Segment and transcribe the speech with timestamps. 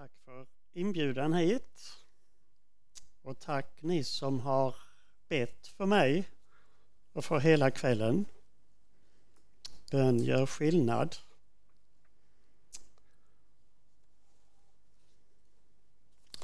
[0.00, 1.96] Tack för inbjudan hit.
[3.22, 4.74] Och tack ni som har
[5.28, 6.28] bett för mig
[7.12, 8.24] och för hela kvällen.
[9.90, 11.16] Bön gör skillnad.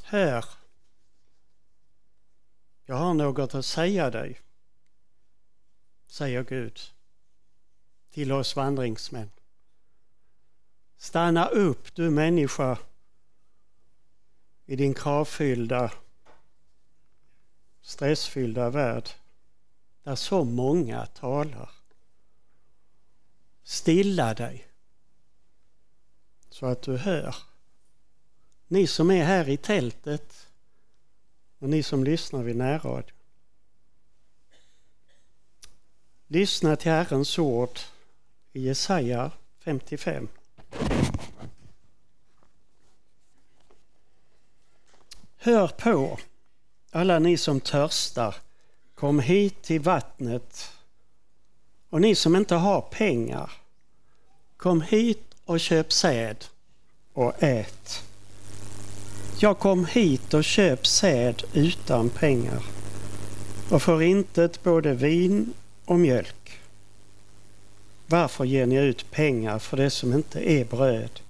[0.02, 0.44] Hör.
[2.84, 4.40] Jag har något att säga dig,
[6.06, 6.80] säger Gud
[8.10, 9.30] till oss vandringsmän.
[10.96, 12.78] Stanna upp du människa
[14.66, 15.92] i din kravfyllda,
[17.80, 19.08] stressfyllda värld
[20.02, 21.70] där så många talar.
[23.62, 24.66] Stilla dig
[26.50, 27.36] så att du hör.
[28.68, 30.48] Ni som är här i tältet
[31.58, 33.12] och ni som lyssnar vid närradio.
[36.26, 37.78] Lyssna till Herrens ord
[38.52, 40.28] i Jesaja 55.
[45.46, 46.18] Hör på,
[46.90, 48.34] alla ni som törstar,
[48.94, 50.72] kom hit till vattnet.
[51.90, 53.50] Och ni som inte har pengar,
[54.56, 56.44] kom hit och köp säd
[57.12, 58.02] och ät.
[59.38, 62.62] Jag kom hit och köp säd utan pengar
[63.70, 65.52] och för intet både vin
[65.84, 66.60] och mjölk.
[68.06, 71.20] Varför ger ni ut pengar för det som inte är bröd?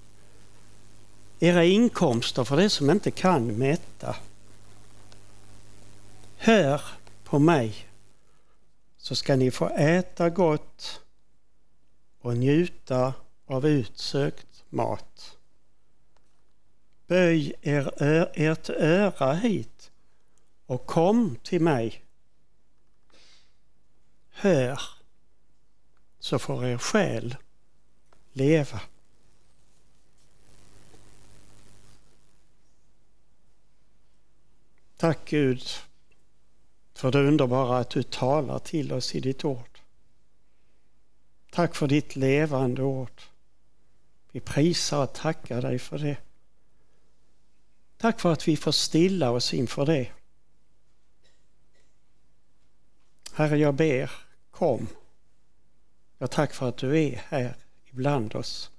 [1.40, 4.16] Era inkomster för det som inte kan mätta.
[6.36, 6.80] Hör
[7.24, 7.88] på mig
[8.96, 11.00] så ska ni få äta gott
[12.20, 13.14] och njuta
[13.46, 15.36] av utsökt mat.
[17.06, 18.02] Böj er,
[18.34, 19.90] ert öra hit
[20.66, 22.04] och kom till mig.
[24.30, 24.80] Hör
[26.18, 27.36] så får er själ
[28.32, 28.80] leva.
[34.96, 35.62] Tack Gud
[36.94, 39.78] för det underbara att du talar till oss i ditt ord.
[41.50, 43.22] Tack för ditt levande ord.
[44.32, 46.16] Vi prisar och tackar dig för det.
[47.96, 50.12] Tack för att vi får stilla oss inför det.
[53.32, 54.10] Herre, jag ber,
[54.50, 54.88] kom.
[56.18, 58.70] Jag tack för att du är här ibland oss.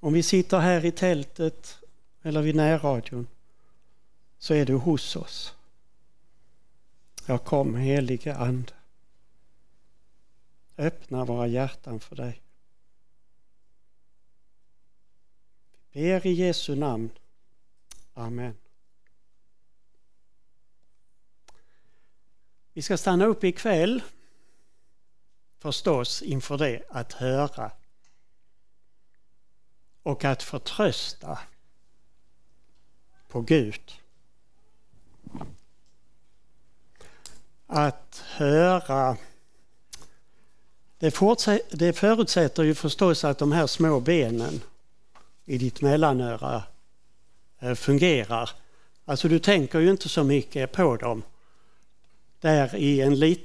[0.00, 1.78] Om vi sitter här i tältet
[2.22, 3.26] eller vid närradion
[4.42, 5.54] så är du hos oss.
[7.26, 8.72] Jag kom helige Ande.
[10.76, 12.42] Öppna våra hjärtan för dig.
[15.90, 17.10] Vi ber i Jesu namn.
[18.14, 18.56] Amen.
[22.72, 24.02] Vi ska stanna upp ikväll
[25.58, 27.72] förstås inför det att höra
[30.02, 31.38] och att förtrösta
[33.28, 34.01] på Gud.
[37.74, 39.16] Att höra
[40.98, 41.14] det,
[41.70, 44.60] det förutsätter ju förstås att de här små benen
[45.44, 46.62] i ditt mellanöra
[47.60, 48.50] eh, fungerar.
[49.04, 51.22] Alltså du tänker ju inte så mycket på dem
[52.40, 53.40] där i en liten